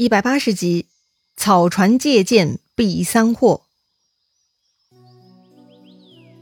[0.00, 0.86] 一百八十集，
[1.36, 3.64] 草船借箭避三祸。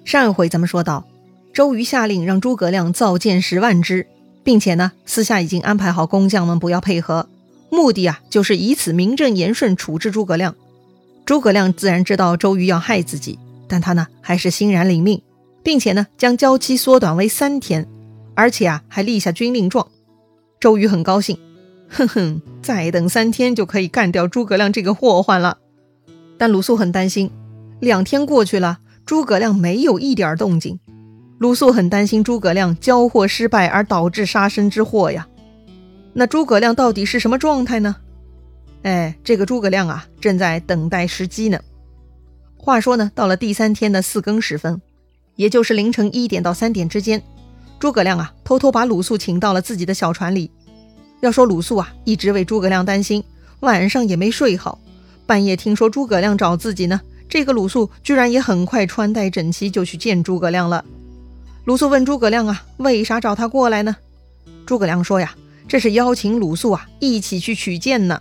[0.04, 1.08] 上一回咱们说到，
[1.52, 4.07] 周瑜下令让诸葛亮造箭十万支，
[4.44, 7.29] 并且呢，私下已经安排好工匠们不要配合，
[7.68, 10.54] 目的啊，就是以此名正言顺处置诸葛亮。
[11.27, 15.20] 诸葛亮自然知道周瑜要害自己，但他呢，还是欣然领命，
[15.64, 17.88] 并且呢，将交期缩短为三天，
[18.36, 19.88] 而且啊，还立下军令状。
[20.61, 21.36] 周瑜很高兴。
[21.89, 25.58] 哼哼，再等三天就可以干掉诸葛亮这个祸患了。
[26.36, 27.30] 但鲁肃很担心，
[27.80, 30.79] 两天过去了，诸葛亮没有一点动静。
[31.39, 35.27] 鲁肃很担心诸葛亮交货失败而导致杀身之祸呀。
[36.12, 37.96] 那诸葛亮到底是什么状态呢？
[38.82, 41.58] 哎，这个诸葛亮啊，正在等待时机呢。
[42.56, 44.80] 话说呢，到了第三天的四更时分，
[45.36, 47.22] 也就是凌晨一点到三点之间，
[47.78, 50.50] 诸葛亮啊，偷偷把鲁肃请到了自己的小船里。
[51.20, 53.22] 要说鲁肃啊，一直为诸葛亮担心，
[53.60, 54.78] 晚上也没睡好。
[55.27, 60.84] 半夜听说诸葛亮找自己呢，这个鲁肃居然也很快穿戴整齐就去见诸葛亮了。
[61.64, 63.96] 鲁肃问诸葛亮啊，为啥找他过来呢？
[64.64, 65.34] 诸葛亮说呀，
[65.66, 68.20] 这是邀请鲁肃啊一起去取箭呢。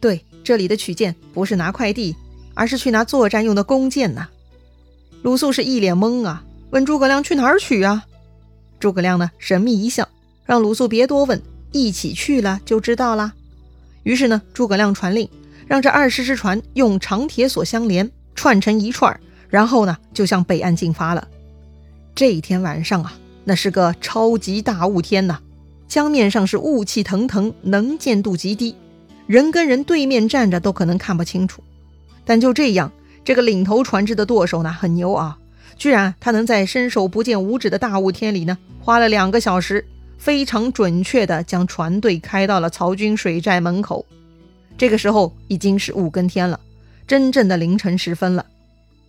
[0.00, 2.16] 对，这里的取箭不是拿快递，
[2.54, 4.26] 而是去拿作战用的弓箭呢。
[5.22, 8.04] 鲁肃是一脸懵啊，问诸葛亮去哪儿取啊？
[8.80, 10.08] 诸葛亮呢神秘一笑，
[10.44, 11.40] 让鲁肃别多问。
[11.74, 13.34] 一起去了就知道了。
[14.04, 15.28] 于是呢，诸葛亮传令，
[15.66, 21.26] 让这二十只船用长铁索相连，串成一串，然后呢，就向北岸进发了。
[22.14, 25.40] 这一天晚上啊，那是个超级大雾天呐，
[25.88, 28.76] 江面上是雾气腾腾，能见度极低，
[29.26, 31.60] 人跟人对面站着都可能看不清楚。
[32.24, 32.92] 但就这样，
[33.24, 35.36] 这个领头船只的舵手呢，很牛啊，
[35.76, 39.84] 居然他能在伸手不见五指的大雾天里呢，花了两个小时。
[40.18, 44.04] 非常准确地将船队开到了曹军水寨门口。
[44.76, 46.58] 这个时候已经是五更天了，
[47.06, 48.44] 真正的凌晨时分了。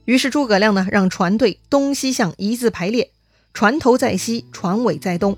[0.06, 3.10] 于是诸葛亮呢，让船队东西向一字排列，
[3.54, 5.36] 船头在西，船尾在东，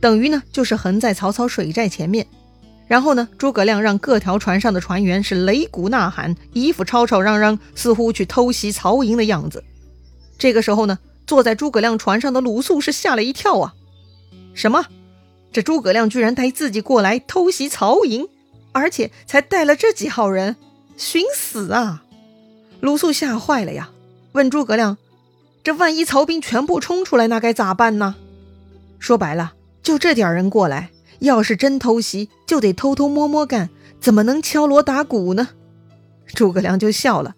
[0.00, 2.26] 等于呢就是横在曹操水寨前面。
[2.88, 9.62] 然后呢，诸葛亮让各条船上的船员是擂鼓呐喊，一副吵吵嚷嚷，似乎去偷袭曹营的样子。
[10.38, 13.74] 这个时候呢，坐在诸葛亮船上的鲁肃是吓了一跳啊，
[14.54, 14.86] 什么？
[15.56, 18.28] 这诸葛亮居然带自己过来偷袭曹营，
[18.72, 20.54] 而且才带了这几号人，
[20.98, 22.04] 寻死啊！
[22.80, 23.88] 鲁肃吓坏了呀，
[24.32, 24.98] 问诸葛亮
[25.64, 28.16] ：“这万一曹兵全部冲出来，那该咋办呢？”
[29.00, 30.90] 说白了，就这点人过来，
[31.20, 35.48] 要是真偷袭，就得偷偷摸摸干，怎么能敲锣打鼓呢？
[36.34, 37.34] 诸葛亮就笑了：“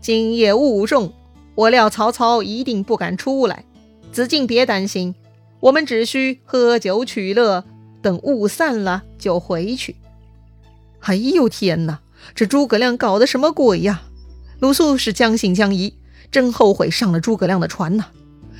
[0.00, 1.12] 今夜雾重，
[1.56, 3.64] 我料曹操一定不敢出来，
[4.12, 5.12] 子敬别担心。”
[5.60, 7.64] 我们只需喝酒取乐，
[8.02, 9.96] 等雾散了就回去。
[11.00, 12.00] 哎呦天哪，
[12.34, 14.02] 这诸葛亮搞的什么鬼呀？
[14.58, 15.94] 鲁肃是将信将疑，
[16.30, 18.06] 真后悔上了诸葛亮的船呐。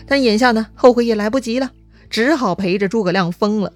[0.06, 1.70] 但眼下呢，后悔也来不及了，
[2.08, 3.72] 只好陪着诸葛亮疯了。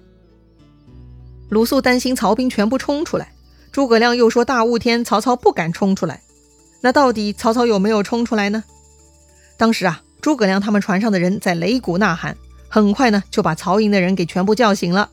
[1.49, 3.33] 鲁肃担心曹兵全部冲出来，
[3.71, 6.21] 诸葛亮又说大雾天曹操不敢冲出来。
[6.81, 8.63] 那到底曹操有没有冲出来呢？
[9.57, 12.37] 当时啊，诸葛亮他们船上的人在擂鼓呐喊。
[12.75, 15.09] 很快呢，就把曹营的人给全部叫醒了。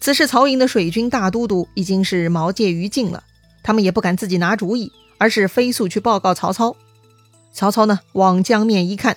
[0.00, 3.24] 此时，曹营的水军大都督已经是毛介于禁了，
[3.62, 6.76] 他们也不敢自己拿主意，而是飞速去报告曹操。
[7.54, 9.16] 曹操呢，往江面一看，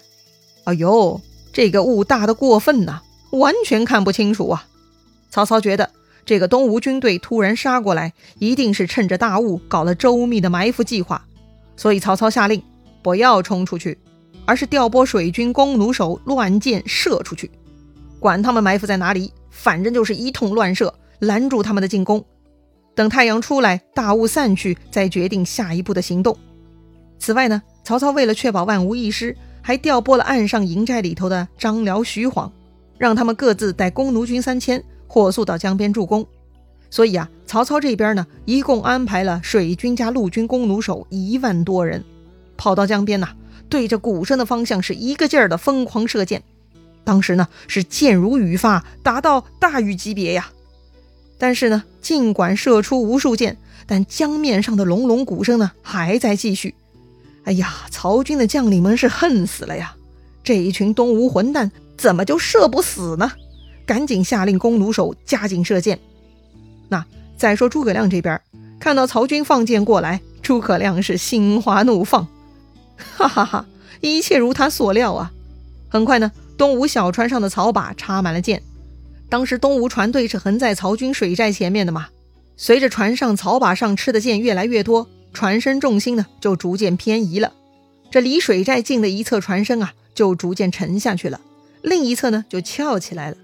[0.63, 1.19] 哎呦，
[1.51, 3.01] 这个雾大的过分呐，
[3.31, 4.65] 完全看不清楚啊！
[5.29, 5.89] 曹操觉得
[6.25, 11.25] 这个东吴军队突然杀过来，一定是趁着大雾搞了周密的埋伏计划，
[11.75, 12.63] 所以曹操下令
[13.01, 13.97] 不要冲出去，
[14.45, 17.51] 而是调拨水军弓弩手乱箭射出去。
[18.23, 22.23] 管他们埋伏在哪里，反正就是一通乱射，拦住他们的进攻。
[22.95, 26.37] 等太阳出来，大雾散去，再决定下一步的行动。
[27.19, 32.49] 此外呢，曹操为了确保万无一失，还调拨了岸上营寨里头的张辽、徐晃，
[32.97, 36.25] 让他们各自带弓弩军三千，火速到江边助攻。
[36.89, 42.01] 所以啊，曹操这边呢，一共安排了水军加陆军弓弩手一万多人，
[42.55, 43.27] 跑到江边呐，
[43.67, 46.41] 对着鼓声的方向是一个劲儿的疯狂射箭。
[47.03, 50.49] 当时呢是箭如雨发，达到大雨级别呀。
[51.37, 56.75] 但是呢，尽管射出无数箭，但江面上的隆隆鼓声呢还在继续。
[57.43, 59.95] 哎呀，曹军的将领们是恨死了呀！
[60.43, 63.31] 这一群东吴混蛋怎么就射不死呢？
[63.85, 65.99] 赶紧下令弓弩手加紧射箭。
[66.87, 67.05] 那
[67.35, 68.39] 再说诸葛亮这边，
[68.79, 72.25] 看到曹军放箭过来，诸葛亮是心花怒放，
[73.17, 73.65] 哈哈哈，
[73.99, 75.33] 一切如他所料啊。
[75.93, 76.31] 很快呢。
[76.57, 78.63] 东吴小船上的草靶插满了箭，
[79.29, 82.07] 当时东吴船队是横在曹军水寨前面的嘛，
[82.57, 87.53] 随着船上草把上吃的箭越来越多，船身重心呢就逐渐偏移了。
[88.09, 91.39] 这离水寨近的一侧船身啊，就逐渐沉下去了；
[91.83, 93.37] 另一侧呢就翘起来了。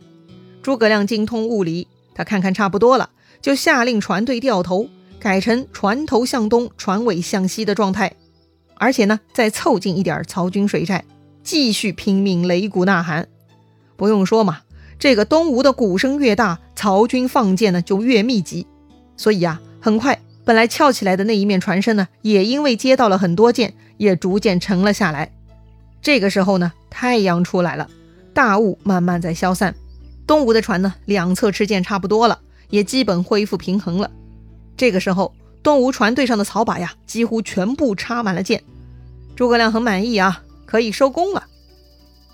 [0.64, 3.12] 诸葛亮精通物理，他看看差不多了，
[3.44, 4.88] 就下令船队掉头，
[5.20, 8.12] 改成船头向东、船尾向西的状态。
[8.76, 11.04] 而且呢，再凑近一点曹军水寨，
[11.44, 13.28] 继续拼命擂鼓呐喊。
[13.96, 14.60] 不用说嘛，
[14.98, 18.68] 这个东吴的鼓声越大，曹军放箭呢就越密集。
[19.18, 25.32] 所以啊，很快，本来翘起来的那一面船身呢，也因为接到了很多箭，也逐渐沉了下来。
[26.02, 27.90] 这个时候呢，太阳出来了，
[28.34, 29.76] 大雾慢慢在消散，
[30.26, 32.40] 东吴的船呢，两侧吃箭差不多了，
[32.70, 34.10] 也基本恢复平衡了。
[34.78, 38.64] 这个时候，东吴船队上的草把呀，几乎全部插满了箭。
[39.36, 41.48] 诸葛亮很满意啊，可以收工了。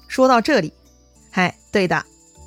[0.09, 0.73] 说到这里，
[1.31, 2.03] 嗨，对的，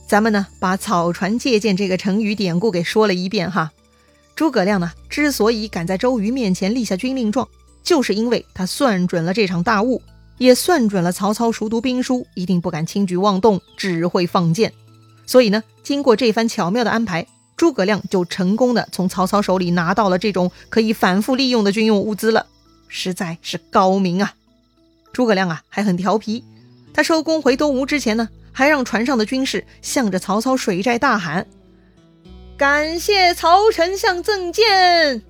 [0.07, 3.73] 咱们呢，把“草船借箭”这个成语典故给说了一遍哈。
[4.37, 7.49] 诸葛亮呢，之所以敢在周瑜面前立下军令状，
[7.83, 10.03] 就是因为他算准了这场大雾，
[10.37, 14.71] 也算准了曹操熟读兵书，一定不敢轻举妄动，只会放箭。
[15.27, 17.27] 所以呢，经过这番巧妙的安排，
[17.57, 22.47] 诸葛亮就成功的从曹操手里拿到了这种可以反复利用的军用物资了，
[22.89, 24.35] 实在是高明啊！
[25.13, 26.45] 诸葛亮啊，还很调皮，
[26.93, 31.47] 他收工回东吴之前呢，还让船上的军士向着曹操水寨大喊。
[32.57, 35.23] 感谢曹丞相赠箭，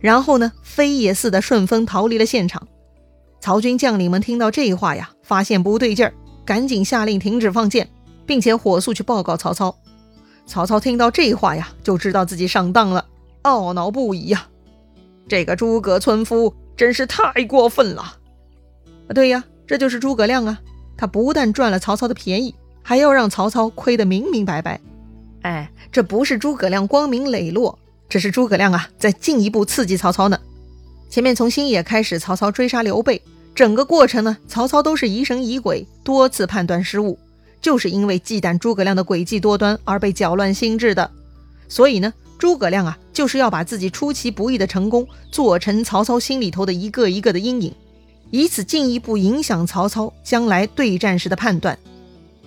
[0.00, 2.66] 然后呢，飞也似的顺风逃离了现场。
[3.40, 6.12] 曹军将领们听到这话呀，发现不对劲儿，
[6.44, 7.88] 赶紧下令停止放箭，
[8.26, 9.76] 并且火速去报告曹操。
[10.46, 13.04] 曹操听到这话呀，就知道自己上当了，
[13.42, 14.48] 懊恼不已呀。
[15.28, 18.17] 这个诸葛村夫真是太过分了！
[19.14, 20.60] 对呀，这就是诸葛亮啊，
[20.96, 24.80] 他不但赚了曹操的便宜，还要让曹操亏得明明白白。
[25.42, 27.78] 哎，这不是诸葛亮光明磊落，
[28.08, 30.38] 这是诸葛亮啊，在进一步刺激曹操呢。
[31.08, 33.22] 前面从新野开始，曹操追杀刘备，
[33.54, 37.18] 整个过程呢，曹操都是疑神疑鬼，多次判断失误，
[37.62, 41.10] 就是因为忌惮诸葛亮的诡计多端而被搅乱心智的。
[41.66, 47.72] 所以呢，诸葛亮啊，就是要把自己出其不意的成功做成曹操心里头的一个一个的阴影，
[48.30, 51.78] 以此进一步影响曹操将来对战时的判断。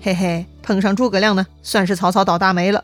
[0.01, 2.83] 嘿嘿，碰上诸葛亮呢，算是曹操倒大霉了。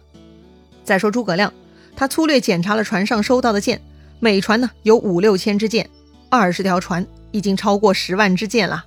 [0.84, 1.52] 再说诸葛亮，
[1.96, 3.82] 他粗略检查了船上收到的箭，
[4.20, 5.90] 每船呢有五六千支箭，
[6.30, 8.86] 二十条船已经超过十万支箭了。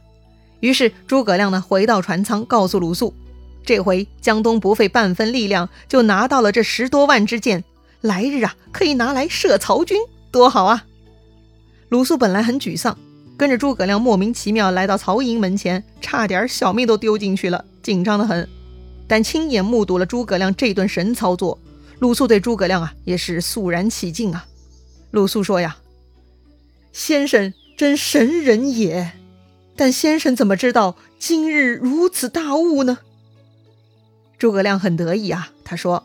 [0.61, 3.15] 于是诸葛亮呢回到船舱，告诉鲁肃，
[3.65, 7.65] 这回江东不费半分力量就拿到了这十多万支箭，
[8.01, 9.99] 来日啊可以拿来射曹军，
[10.31, 10.85] 多好啊！
[11.89, 12.97] 鲁肃本来很沮丧，
[13.41, 17.65] 跟着诸葛亮莫名其妙来到曹营门前，差点小命都丢进去了。
[17.83, 18.47] 紧张的很，
[19.09, 21.59] 但亲眼目睹了诸葛亮这顿神操作，
[22.01, 24.45] 鲁肃对诸葛亮啊也是肃然起敬啊。
[25.11, 25.79] 鲁肃说呀
[26.93, 29.13] ：“先生真神人也，
[29.75, 32.99] 但先生怎么知道今日如此大雾呢？”
[34.37, 36.05] 诸葛亮很得意啊，他说：“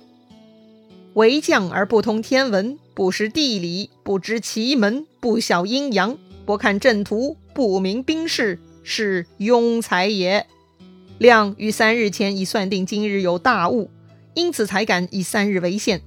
[1.16, 10.46] 为将而不通天文，不识地理，不知奇门，不晓阴阳，不看阵图，不明兵势，是庸才也。”
[11.18, 13.90] 亮于三日前已算定今日有大雾，
[14.34, 16.02] 因此才敢以三日为限。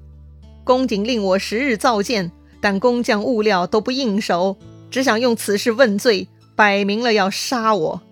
[0.64, 2.30] 公瑾令我十日造箭，
[2.60, 4.56] 但工匠物料都不应手，
[4.90, 8.02] 只想用此事问罪，摆明了要杀我。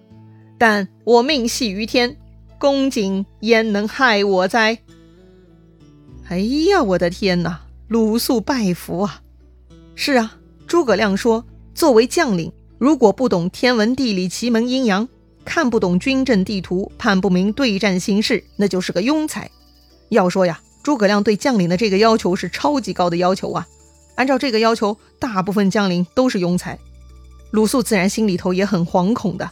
[0.59, 2.17] 但我命系于天，
[2.59, 4.79] 公瑾焉能害我哉？
[6.29, 7.61] 哎呀，我的天哪！
[7.89, 9.21] 鲁肃拜服啊！
[9.95, 11.45] 是啊，诸葛亮说，
[11.77, 15.07] 作为将领，如果不懂天文地理、奇门阴阳，
[15.45, 19.51] 看不懂军阵地图，判不明对战形势，那就是个庸才。
[20.09, 23.69] 要说呀，诸葛亮对将领的这个要求是超级高的要求啊。
[24.15, 26.79] 按照这个要求，大部分将领都是庸才。
[27.51, 29.51] 鲁肃自然心里头也很惶恐的。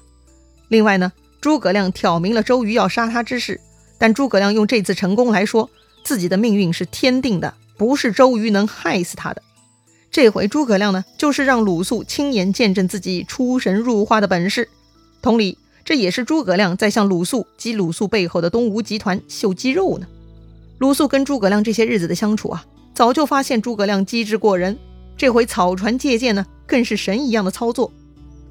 [0.69, 1.12] 另外呢，
[1.43, 3.61] 诸葛亮挑明了周瑜要杀他之事，
[3.99, 5.69] 但诸葛亮用这次成功来说，
[6.02, 9.43] 自己的命运是天定的，不是周瑜能害死他的。
[10.14, 14.68] 这回诸葛亮呢，就是让鲁肃亲眼见证自己出神入化的本事。
[15.21, 15.59] 同理。
[15.85, 20.06] 这也是诸葛亮在向鲁肃及鲁肃背后的东吴集团秀肌肉呢。
[20.78, 24.78] 鲁肃跟诸葛亮这些日子的相处啊，早就发现诸葛亮机智过人。
[25.16, 27.92] 这回草船借箭呢，更是神一样的操作。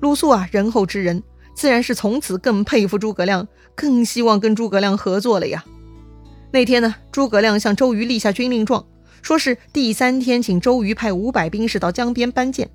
[0.01, 1.24] 鲁肃啊，仁厚之人，
[1.55, 5.63] 自然是从此更佩服诸葛亮，更希望跟诸葛亮合作了呀。
[6.51, 8.86] 那天呢，诸葛亮向周瑜立下军令状，
[9.24, 12.70] 说是第三天请周瑜派五百兵士到江边搬箭。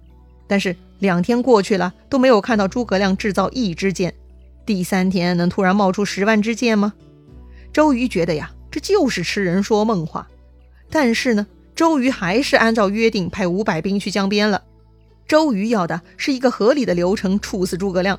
[0.49, 4.12] 但是两天过去了，都没有看到诸葛亮制造一支箭。
[4.64, 6.95] 第三天能突然冒出十万支箭吗？
[7.71, 10.26] 周瑜觉得呀，这就是痴人说梦话。
[10.90, 14.64] 但是呢，周瑜还是按照约定派五百兵去江边了。
[15.26, 18.19] 周瑜要的是一个合理的流程处死诸葛亮，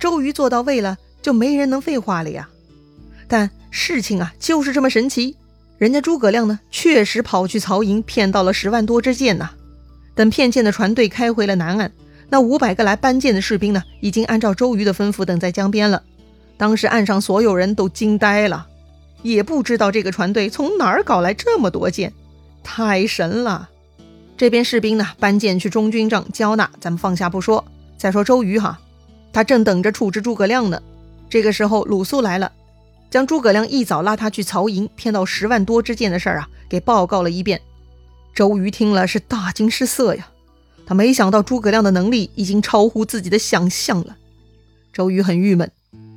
[0.00, 2.48] 周瑜做到位了，就没人能废话了呀。
[3.28, 5.36] 但事情啊，就是这么神奇。
[5.78, 9.50] 人家诸葛亮呢，确实跑去曹营骗到了十万多支箭呐。
[10.14, 11.92] 等骗箭的船队开回了南岸，
[12.28, 16.02] 那五百个来搬箭的士兵呢，已经按照周瑜的吩咐等在江边了。
[16.56, 18.66] 当时岸上所有人都惊呆了，
[19.22, 22.12] 也不知道这个船队从哪儿搞来这么多箭，
[22.64, 23.68] 太神了。
[24.36, 27.64] 这边士兵呢，搬箭去中军帐交纳，咱们放下不说。
[27.96, 28.80] 再说周瑜哈，
[29.32, 30.82] 他正等着处置诸葛亮呢。
[31.30, 32.50] 这个时候鲁肃来了。
[33.10, 37.60] 将诸葛亮一早拉他去曹营骗到十万多支箭的事儿啊，给报告了一遍。
[38.34, 40.28] 周瑜听了是大惊失色呀，
[40.86, 44.16] 他没想到诸葛亮的能力已经超乎自己的想象了。
[44.92, 45.70] 周瑜很郁闷，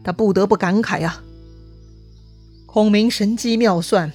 [0.03, 1.21] 他不得不感慨呀
[2.67, 4.12] ：“孔明神机妙算，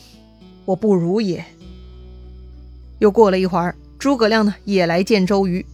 [0.67, 1.45] 我不如也。”
[3.01, 5.65] 又过了一会儿，诸葛亮呢也来见周瑜，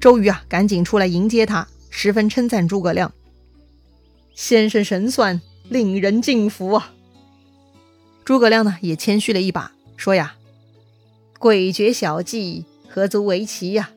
[0.00, 3.12] 周瑜啊赶紧出来迎接他，十分称赞诸葛亮
[4.34, 6.92] ：“先生神算。”令人敬服啊！
[8.24, 10.34] 诸葛亮呢也谦虚了一把，说呀
[11.38, 13.90] ：“诡谲小计，何足为奇呀？”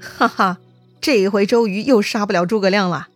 [0.00, 0.58] 哈哈，
[1.00, 3.08] 这一回周瑜又杀不了诸葛亮了。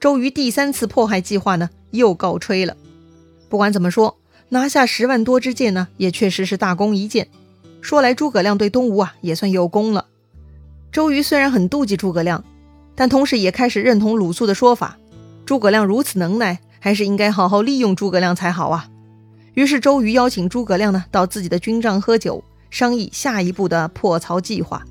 [0.00, 2.76] 周瑜第三次迫害计划呢又告吹了。
[3.48, 4.16] 不管怎么说，
[4.50, 7.28] 拿下十万多支箭呢，也确实是大功一件。
[7.80, 10.06] 说来诸葛亮对东吴啊也算有功了。
[10.90, 12.44] 周瑜虽然很妒忌诸葛亮，
[12.96, 14.98] 但同时也开始认同鲁肃的说法：
[15.46, 16.60] 诸葛亮如此能耐。
[16.80, 18.88] 还是应该好好利用诸葛亮才好啊！
[19.54, 24.84] 于是周瑜邀请诸葛亮呢到自己的军帐喝酒，商议下一步的破曹计划。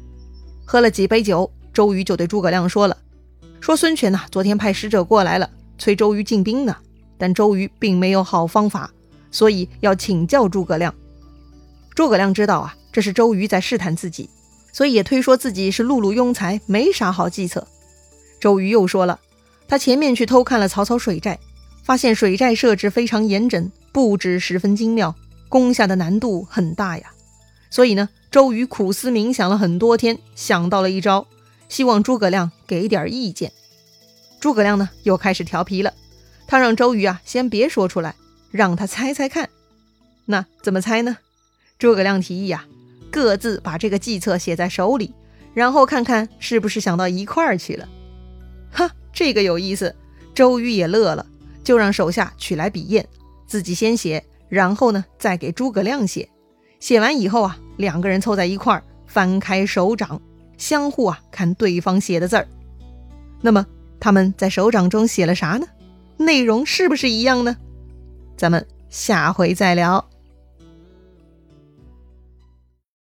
[0.65, 2.97] 喝了几杯酒，周瑜就对诸葛亮说了
[3.61, 6.75] ：“说孙权呢昨天派使者过来了，催周瑜进兵呢，
[7.17, 8.91] 但周瑜并没有好方法，
[9.31, 10.93] 所以要请教诸葛亮。”
[11.95, 14.29] 诸葛亮知道啊，这是周瑜在试探自己，
[14.73, 17.65] 所以也推说自己是碌碌庸才，没啥好计策。
[18.39, 19.19] 周瑜又说了，
[19.67, 21.39] 他前面去偷看了曹操水寨。
[21.87, 25.15] 发现水寨设置非常严整，布置十分精妙，
[25.47, 27.13] 攻下的难度很大呀。
[27.69, 31.25] 所以呢，周瑜苦思冥想了很多天，想到了一招，
[31.69, 33.53] 希望诸葛亮给点意见。
[34.41, 35.93] 诸葛亮呢，又开始调皮了，
[36.45, 38.15] 他让周瑜啊，先别说出来，
[38.51, 39.49] 让他猜猜看。
[40.25, 41.15] 那怎么猜呢？
[41.79, 42.65] 诸葛亮提议啊，
[43.09, 45.13] 各自把这个计策写在手里，
[45.53, 47.87] 然后看看是不是想到一块儿去了。
[48.73, 49.95] 哈，这个有意思。
[50.35, 51.25] 周瑜也乐了。
[51.67, 53.05] 就让手下取来笔砚，
[53.45, 56.29] 自己先写，然后呢再给诸葛亮写。
[56.79, 60.21] 写完以后啊，两个人凑在一块儿，翻开手掌，
[60.57, 62.47] 相互啊看对方写的字儿。
[63.41, 63.65] 那么
[63.99, 65.67] 他们在手掌中写了啥呢？
[66.15, 67.57] 内容是不是一样呢？
[68.37, 70.09] 咱们下回再聊。